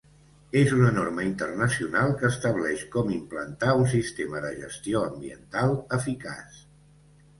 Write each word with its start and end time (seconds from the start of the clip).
És 0.59 0.71
una 0.75 0.87
norma 0.93 1.25
internacional 1.27 2.15
que 2.23 2.31
estableix 2.35 2.81
com 2.97 3.11
implantar 3.17 3.77
un 3.83 3.87
sistema 3.95 4.41
de 4.47 4.53
gestió 4.65 5.05
ambiental 5.11 5.77
eficaç. 5.99 6.59